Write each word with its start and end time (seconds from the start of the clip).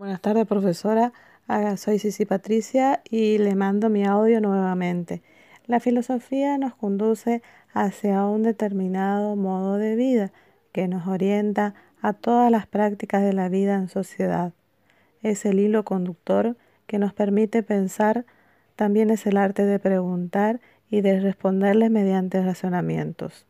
Buenas 0.00 0.22
tardes, 0.22 0.46
profesora. 0.46 1.12
Ah, 1.46 1.76
soy 1.76 1.98
Cici 1.98 2.24
Patricia 2.24 3.02
y 3.10 3.36
le 3.36 3.54
mando 3.54 3.90
mi 3.90 4.06
audio 4.06 4.40
nuevamente. 4.40 5.20
La 5.66 5.78
filosofía 5.78 6.56
nos 6.56 6.74
conduce 6.74 7.42
hacia 7.74 8.24
un 8.24 8.42
determinado 8.42 9.36
modo 9.36 9.76
de 9.76 9.96
vida 9.96 10.32
que 10.72 10.88
nos 10.88 11.06
orienta 11.06 11.74
a 12.00 12.14
todas 12.14 12.50
las 12.50 12.66
prácticas 12.66 13.22
de 13.22 13.34
la 13.34 13.50
vida 13.50 13.74
en 13.74 13.90
sociedad. 13.90 14.54
Es 15.22 15.44
el 15.44 15.60
hilo 15.60 15.84
conductor 15.84 16.56
que 16.86 16.98
nos 16.98 17.12
permite 17.12 17.62
pensar, 17.62 18.24
también 18.76 19.10
es 19.10 19.26
el 19.26 19.36
arte 19.36 19.66
de 19.66 19.78
preguntar 19.78 20.60
y 20.88 21.02
de 21.02 21.20
responderles 21.20 21.90
mediante 21.90 22.42
razonamientos. 22.42 23.44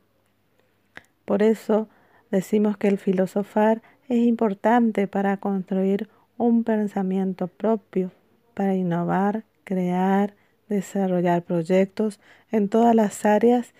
Por 1.24 1.44
eso 1.44 1.88
decimos 2.32 2.76
que 2.76 2.88
el 2.88 2.98
filosofar 2.98 3.82
es 4.08 4.18
importante 4.18 5.06
para 5.06 5.36
construir 5.36 6.08
un 6.40 6.64
pensamiento 6.64 7.48
propio 7.48 8.12
para 8.54 8.74
innovar, 8.74 9.44
crear, 9.64 10.32
desarrollar 10.70 11.42
proyectos 11.42 12.18
en 12.50 12.70
todas 12.70 12.94
las 12.94 13.26
áreas 13.26 13.74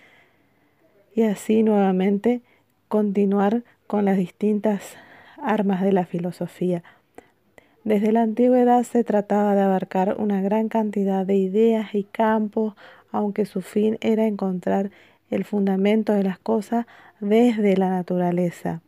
y 1.15 1.23
así 1.23 1.63
nuevamente 1.63 2.41
continuar 2.87 3.63
con 3.87 4.05
las 4.05 4.15
distintas 4.15 4.95
armas 5.41 5.81
de 5.81 5.91
la 5.91 6.05
filosofía. 6.05 6.83
Desde 7.83 8.11
la 8.11 8.21
antigüedad 8.21 8.83
se 8.83 9.03
trataba 9.03 9.55
de 9.55 9.61
abarcar 9.61 10.17
una 10.19 10.39
gran 10.43 10.69
cantidad 10.69 11.25
de 11.25 11.37
ideas 11.37 11.95
y 11.95 12.03
campos, 12.03 12.75
aunque 13.11 13.45
su 13.45 13.61
fin 13.61 13.97
era 14.01 14.27
encontrar 14.27 14.91
el 15.31 15.45
fundamento 15.45 16.13
de 16.13 16.21
las 16.21 16.37
cosas 16.37 16.85
desde 17.19 17.75
la 17.75 17.89
naturaleza. 17.89 18.81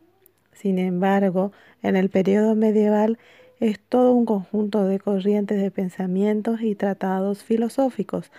Sin 0.52 0.78
embargo, 0.78 1.50
en 1.82 1.96
el 1.96 2.08
periodo 2.08 2.54
medieval 2.54 3.18
es 3.64 3.80
todo 3.80 4.12
un 4.12 4.26
conjunto 4.26 4.84
de 4.84 5.00
corrientes 5.00 5.58
de 5.58 5.70
pensamientos 5.70 6.60
y 6.60 6.74
tratados 6.74 7.42
filosóficos, 7.42 8.30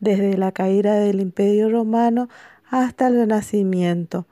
desde 0.00 0.38
la 0.38 0.50
caída 0.50 0.94
del 0.94 1.20
Imperio 1.20 1.68
Romano 1.68 2.30
hasta 2.70 3.08
el 3.08 3.16
Renacimiento, 3.16 4.26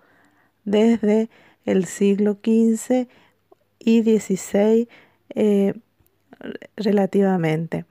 desde 0.64 1.28
el 1.66 1.84
siglo 1.84 2.38
XV 2.42 3.06
y 3.78 4.02
XVI 4.02 4.88
eh, 5.34 5.74
relativamente. 6.74 7.84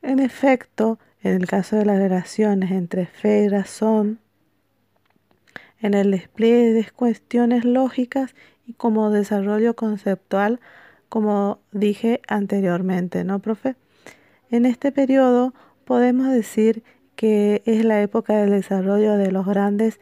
En 0.00 0.20
efecto, 0.20 1.00
en 1.24 1.34
el 1.34 1.48
caso 1.48 1.74
de 1.74 1.86
las 1.86 1.98
relaciones 1.98 2.70
entre 2.70 3.06
fe 3.06 3.42
y 3.42 3.48
razón, 3.48 4.20
en 5.80 5.94
el 5.94 6.12
despliegue 6.12 6.72
de 6.72 6.88
cuestiones 6.92 7.64
lógicas 7.64 8.36
y 8.64 8.74
como 8.74 9.10
desarrollo 9.10 9.74
conceptual 9.74 10.60
como 11.10 11.58
dije 11.72 12.22
anteriormente, 12.28 13.24
¿no, 13.24 13.40
profe? 13.40 13.76
En 14.50 14.64
este 14.64 14.92
periodo 14.92 15.52
podemos 15.84 16.30
decir 16.30 16.82
que 17.16 17.62
es 17.66 17.84
la 17.84 18.00
época 18.00 18.38
del 18.38 18.50
desarrollo 18.50 19.16
de 19.16 19.30
los 19.30 19.44
grandes 19.44 20.00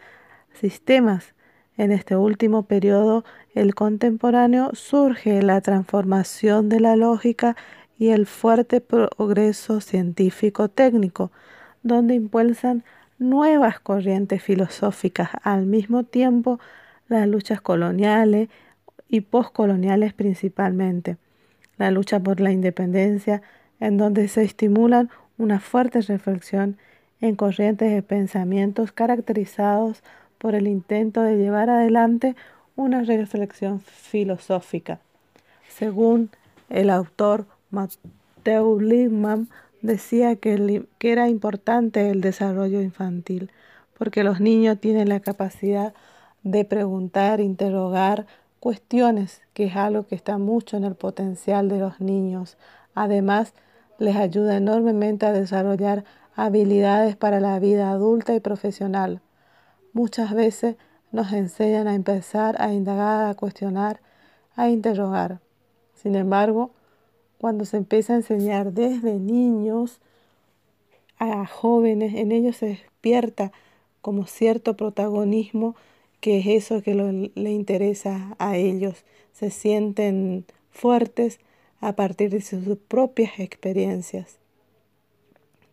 sistemas. 0.53 1.35
En 1.77 1.93
este 1.93 2.15
último 2.15 2.65
periodo, 2.65 3.25
el 3.55 3.75
contemporáneo, 3.75 4.71
surge 4.75 5.43
la 5.43 5.61
transformación 5.63 6.69
de 6.69 6.81
la 6.81 6.95
lógica 6.95 7.57
y 7.99 8.11
el 8.11 8.27
fuerte 8.27 8.81
progreso 8.81 9.81
científico-técnico, 9.81 11.33
donde 11.83 12.15
impulsan 12.15 12.85
nuevas 13.19 13.81
corrientes 13.81 14.43
filosóficas, 14.43 15.31
al 15.43 15.67
mismo 15.67 16.05
tiempo 16.05 16.61
las 17.09 17.27
luchas 17.27 17.61
coloniales, 17.61 18.49
y 19.09 19.23
postcoloniales 19.23 20.13
principalmente. 20.13 21.17
La 21.77 21.91
lucha 21.91 22.21
por 22.21 22.41
la 22.41 22.53
independencia, 22.53 23.43
en 23.81 23.97
donde 23.97 24.29
se 24.29 24.43
estimulan 24.43 25.11
una 25.39 25.61
fuerte 25.61 26.01
reflexión 26.03 26.77
en 27.21 27.37
corrientes 27.37 27.93
de 27.93 28.03
pensamientos 28.03 28.93
caracterizados 28.93 30.03
por 30.39 30.55
el 30.55 30.67
intento 30.67 31.23
de 31.23 31.37
llevar 31.37 31.71
adelante 31.71 32.37
una 32.77 33.03
reflexión 33.03 33.81
filosófica. 33.81 35.01
Según 35.69 36.31
el 36.69 36.91
autor 36.91 37.47
Mateo 37.71 38.81
Lippmann, 38.81 39.49
decía 39.83 40.37
que 40.37 40.87
era 41.01 41.29
importante 41.29 42.11
el 42.11 42.21
desarrollo 42.21 42.81
infantil, 42.83 43.51
porque 43.97 44.23
los 44.23 44.41
niños 44.41 44.79
tienen 44.81 45.09
la 45.09 45.21
capacidad 45.21 45.93
de 46.43 46.65
preguntar, 46.65 47.41
interrogar, 47.41 48.27
cuestiones, 48.61 49.43
que 49.55 49.65
es 49.65 49.77
algo 49.77 50.07
que 50.07 50.15
está 50.15 50.39
mucho 50.39 50.77
en 50.77 50.85
el 50.85 50.95
potencial 50.95 51.69
de 51.69 51.79
los 51.79 52.01
niños. 52.01 52.57
Además, 52.95 53.55
les 53.99 54.17
ayuda 54.17 54.57
enormemente 54.57 55.27
a 55.27 55.33
desarrollar 55.33 56.05
habilidades 56.35 57.17
para 57.17 57.41
la 57.41 57.59
vida 57.59 57.91
adulta 57.91 58.35
y 58.35 58.41
profesional. 58.41 59.21
Muchas 59.93 60.33
veces 60.35 60.77
nos 61.11 61.33
enseñan 61.33 61.89
a 61.89 61.95
empezar 61.95 62.61
a 62.61 62.73
indagar, 62.73 63.27
a 63.27 63.35
cuestionar, 63.35 64.01
a 64.55 64.69
interrogar. 64.69 65.41
Sin 65.95 66.15
embargo, 66.15 66.71
cuando 67.39 67.65
se 67.65 67.77
empieza 67.77 68.13
a 68.13 68.17
enseñar 68.17 68.73
desde 68.73 69.19
niños 69.19 70.01
a 71.19 71.47
jóvenes, 71.47 72.15
en 72.15 72.33
ellos 72.33 72.57
se 72.57 72.67
despierta 72.67 73.53
como 74.01 74.27
cierto 74.27 74.77
protagonismo 74.77 75.75
que 76.21 76.39
es 76.39 76.47
eso 76.47 76.83
que 76.83 76.95
le 76.95 77.51
interesa 77.51 78.37
a 78.39 78.57
ellos. 78.57 79.05
Se 79.33 79.51
sienten 79.51 80.45
fuertes 80.71 81.41
a 81.81 81.95
partir 81.95 82.31
de 82.31 82.41
sus 82.41 82.77
propias 82.77 83.39
experiencias. 83.39 84.39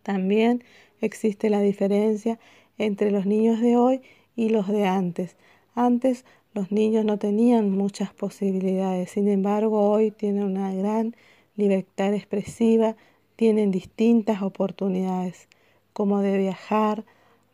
También 0.02 0.62
existe 1.00 1.50
la 1.50 1.60
diferencia 1.60 2.38
entre 2.78 3.10
los 3.10 3.26
niños 3.26 3.60
de 3.60 3.76
hoy 3.76 4.02
y 4.36 4.50
los 4.50 4.68
de 4.68 4.86
antes. 4.86 5.36
Antes 5.74 6.24
los 6.54 6.70
niños 6.70 7.04
no 7.04 7.18
tenían 7.18 7.70
muchas 7.70 8.12
posibilidades, 8.12 9.10
sin 9.10 9.28
embargo 9.28 9.90
hoy 9.90 10.10
tienen 10.10 10.44
una 10.44 10.72
gran 10.72 11.14
libertad 11.56 12.14
expresiva, 12.14 12.96
tienen 13.34 13.70
distintas 13.70 14.42
oportunidades, 14.42 15.48
como 15.92 16.20
de 16.20 16.38
viajar, 16.38 17.04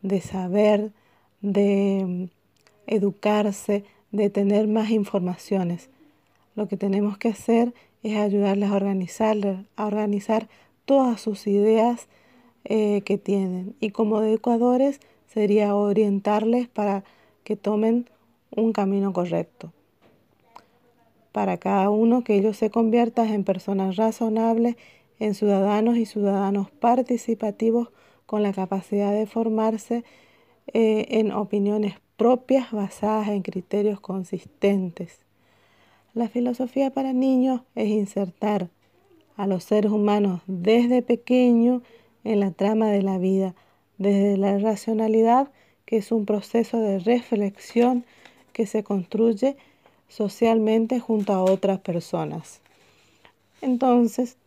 de 0.01 0.21
saber, 0.21 0.91
de 1.41 2.29
educarse, 2.87 3.83
de 4.11 4.29
tener 4.29 4.67
más 4.67 4.91
informaciones. 4.91 5.89
Lo 6.55 6.67
que 6.67 6.77
tenemos 6.77 7.17
que 7.17 7.29
hacer 7.29 7.73
es 8.03 8.17
ayudarles 8.17 8.69
a 8.69 8.75
organizar, 8.75 9.37
a 9.75 9.85
organizar 9.85 10.49
todas 10.85 11.21
sus 11.21 11.47
ideas 11.47 12.07
eh, 12.65 13.01
que 13.01 13.17
tienen. 13.17 13.75
Y 13.79 13.89
como 13.91 14.21
educadores 14.21 14.99
sería 15.27 15.75
orientarles 15.75 16.67
para 16.67 17.03
que 17.43 17.55
tomen 17.55 18.09
un 18.55 18.73
camino 18.73 19.13
correcto. 19.13 19.71
Para 21.31 21.57
cada 21.57 21.89
uno 21.89 22.23
que 22.23 22.35
ellos 22.35 22.57
se 22.57 22.69
conviertan 22.69 23.29
en 23.29 23.43
personas 23.43 23.95
razonables, 23.95 24.75
en 25.19 25.33
ciudadanos 25.33 25.97
y 25.97 26.05
ciudadanos 26.05 26.69
participativos 26.69 27.89
con 28.25 28.43
la 28.43 28.53
capacidad 28.53 29.11
de 29.11 29.25
formarse 29.25 30.03
eh, 30.73 31.05
en 31.09 31.31
opiniones 31.31 31.95
propias 32.17 32.71
basadas 32.71 33.29
en 33.29 33.41
criterios 33.41 33.99
consistentes. 33.99 35.19
La 36.13 36.29
filosofía 36.29 36.91
para 36.91 37.13
niños 37.13 37.61
es 37.75 37.89
insertar 37.89 38.69
a 39.35 39.47
los 39.47 39.63
seres 39.63 39.91
humanos 39.91 40.41
desde 40.47 41.01
pequeño 41.01 41.81
en 42.23 42.39
la 42.39 42.51
trama 42.51 42.87
de 42.87 43.01
la 43.01 43.17
vida, 43.17 43.55
desde 43.97 44.37
la 44.37 44.57
racionalidad, 44.59 45.49
que 45.85 45.97
es 45.97 46.11
un 46.11 46.25
proceso 46.25 46.79
de 46.79 46.99
reflexión 46.99 48.05
que 48.53 48.67
se 48.67 48.83
construye 48.83 49.57
socialmente 50.07 50.99
junto 50.99 51.33
a 51.33 51.43
otras 51.43 51.79
personas. 51.79 52.61
Entonces, 53.61 54.37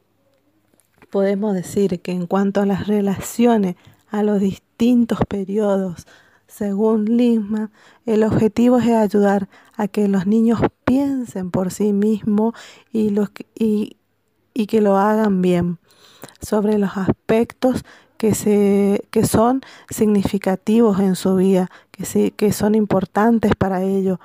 podemos 1.11 1.55
decir 1.55 2.01
que 2.01 2.13
en 2.13 2.27
cuanto 2.27 2.61
a 2.61 2.67
las 2.67 2.87
relaciones 2.87 3.77
a 4.11 4.23
los 4.23 4.41
distintos 4.41 5.19
periodos 5.29 6.07
según 6.57 7.05
Lisma, 7.05 7.71
el 8.07 8.25
objetivo 8.25 8.79
es 8.79 8.89
ayudar 8.89 9.49
a 9.77 9.89
que 9.89 10.09
los 10.09 10.27
niños 10.27 10.61
piensen 10.87 11.51
por 11.51 11.71
sí 11.71 11.93
mismos 11.93 12.55
y, 12.91 13.15
y, 13.55 14.67
que 14.67 14.81
lo 14.81 14.97
hagan 14.97 15.43
bien 15.43 15.79
sobre 16.41 16.79
los 16.79 16.97
aspectos 16.97 17.85
que, 18.17 18.35
se, 18.35 19.05
que 19.11 19.27
son 19.27 19.61
significativos 19.91 20.99
en 21.01 21.15
su 21.15 21.37
vida, 21.37 21.71
que, 21.91 22.31
que 22.31 22.53
son 22.53 22.75
importantes 22.75 23.53
para 23.55 23.83
ellos. 23.83 24.19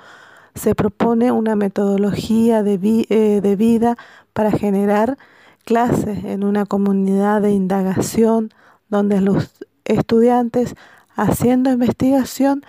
Se 0.54 0.74
propone 0.74 1.32
una 1.32 1.54
metodología 1.54 2.62
de, 2.62 3.06
eh, 3.10 3.40
de 3.42 3.56
vida 3.56 3.98
para 4.32 4.50
generar 4.52 5.18
clases 5.66 6.24
en 6.24 6.44
una 6.44 6.64
comunidad 6.64 7.42
de 7.42 7.52
indagación 7.52 8.54
donde 8.88 9.20
los 9.20 9.50
estudiantes 9.84 10.74
haciendo 11.14 11.70
investigación 11.70 12.64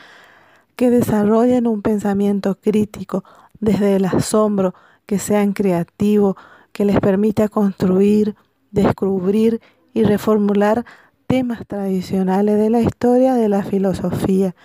que 0.75 0.89
desarrollen 0.89 1.67
un 1.67 1.81
pensamiento 1.81 2.55
crítico 2.55 3.23
desde 3.59 3.95
el 3.95 4.05
asombro, 4.05 4.73
que 5.05 5.19
sean 5.19 5.53
creativos, 5.53 6.35
que 6.71 6.85
les 6.85 6.99
permita 6.99 7.47
construir, 7.47 8.35
descubrir 8.71 9.61
y 9.93 10.03
reformular 10.03 10.85
temas 11.27 11.65
tradicionales 11.67 12.57
de 12.57 12.69
la 12.69 12.81
historia 12.81 13.35
de 13.35 13.49
la 13.49 13.63
filosofía 13.63 14.55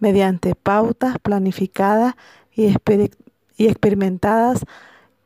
mediante 0.00 0.54
pautas 0.54 1.18
planificadas 1.20 2.14
y, 2.54 2.74
y 3.56 3.66
experimentadas 3.66 4.64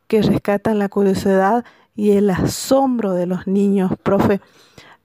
que 0.06 0.22
rescatan 0.22 0.78
la 0.78 0.88
curiosidad 0.88 1.64
y 1.94 2.12
el 2.12 2.30
asombro 2.30 3.12
de 3.12 3.26
los 3.26 3.46
niños, 3.46 3.92
profe, 4.02 4.40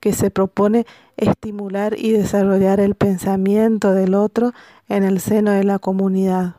que 0.03 0.11
se 0.11 0.29
propone 0.29 0.85
estimular 1.15 1.97
y 1.97 2.11
desarrollar 2.11 2.81
el 2.81 2.93
pensamiento 2.93 3.93
del 3.93 4.15
otro 4.15 4.51
en 4.89 5.05
el 5.05 5.21
seno 5.21 5.51
de 5.51 5.63
la 5.63 5.79
comunidad. 5.79 6.57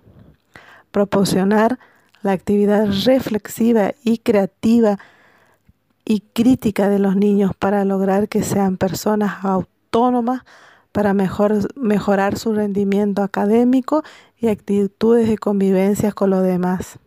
Proporcionar 0.90 1.78
la 2.22 2.32
actividad 2.32 2.88
reflexiva 3.04 3.92
y 4.02 4.16
creativa 4.16 4.98
y 6.06 6.20
crítica 6.20 6.88
de 6.88 6.98
los 6.98 7.16
niños 7.16 7.52
para 7.54 7.84
lograr 7.84 8.30
que 8.30 8.42
sean 8.42 8.78
personas 8.78 9.44
autónomas 9.44 10.40
para 10.90 11.12
mejorar 11.12 12.38
su 12.38 12.54
rendimiento 12.54 13.22
académico 13.22 14.04
y 14.38 14.48
actitudes 14.48 15.28
de 15.28 15.36
convivencia 15.36 16.12
con 16.12 16.30
los 16.30 16.42
demás. 16.42 16.98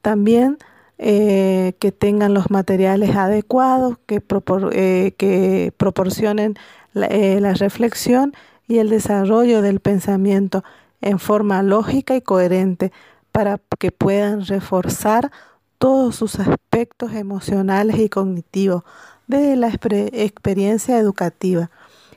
También 0.00 0.56
eh, 1.04 1.74
que 1.80 1.90
tengan 1.90 2.32
los 2.32 2.52
materiales 2.52 3.16
adecuados, 3.16 3.98
que, 4.06 4.22
eh, 4.70 5.72
proporcionen 5.76 6.54
eh, 6.94 7.40
la 7.40 7.54
reflexión 7.54 8.34
y 8.68 8.78
el 8.78 8.88
desarrollo 8.88 9.62
del 9.62 9.80
pensamiento 9.80 10.62
en 11.00 11.18
forma 11.18 11.60
lógica 11.64 12.14
y 12.14 12.20
coherente 12.20 12.92
para 13.32 13.60
que 13.80 13.90
puedan 13.90 14.46
reforzar 14.46 15.32
todos 15.78 16.14
sus 16.14 16.38
aspectos 16.38 17.14
emocionales 17.14 17.98
y 17.98 18.08
cognitivos 18.08 18.84
desde 19.26 19.56
la 19.56 19.70
experiencia 19.70 20.98
educativa 20.98 21.72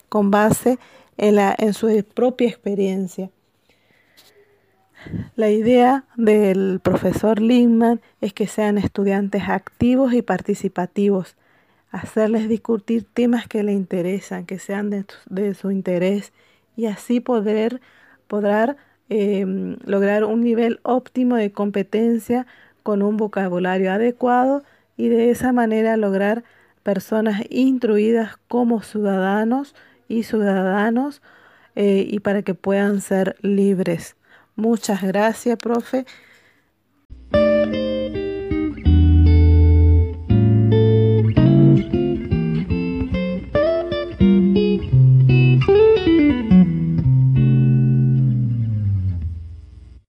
con 0.09 0.29
base 0.29 0.77
en, 1.17 1.37
la, 1.37 1.55
en 1.57 1.73
su 1.73 2.05
propia 2.13 2.49
experiencia. 2.49 3.31
La 5.35 5.49
idea 5.49 6.05
del 6.15 6.79
profesor 6.81 7.41
Lindman 7.41 8.01
es 8.21 8.33
que 8.33 8.47
sean 8.47 8.77
estudiantes 8.77 9.43
activos 9.47 10.13
y 10.13 10.21
participativos, 10.21 11.35
hacerles 11.91 12.49
discutir 12.49 13.05
temas 13.13 13.47
que 13.47 13.63
les 13.63 13.75
interesan, 13.75 14.45
que 14.45 14.59
sean 14.59 14.89
de, 14.89 15.53
su 15.53 15.71
interés 15.71 16.33
y 16.75 16.87
así 16.87 17.19
poder, 17.19 17.81
em, 19.09 19.77
lograr 19.85 20.23
un 20.25 20.41
nivel 20.41 20.79
óptimo 20.83 21.35
de 21.35 21.51
competencia 21.51 22.47
con 22.83 23.01
un 23.01 23.17
vocabulario 23.17 23.91
adecuado 23.91 24.63
y 24.97 25.09
de 25.09 25.31
esa 25.31 25.51
manera 25.53 25.97
lograr 25.97 26.43
personas 26.83 27.43
instruidas 27.49 28.37
como 28.47 28.81
ciudadanos 28.81 29.75
y 30.07 30.23
ciudadanos 30.23 31.21
eh, 31.75 32.05
y 32.09 32.19
para 32.19 32.41
que 32.43 32.53
puedan 32.53 33.01
ser 33.01 33.35
libres. 33.41 34.15
Muchas 34.55 35.01
gracias, 35.01 35.57
profe. 35.57 36.05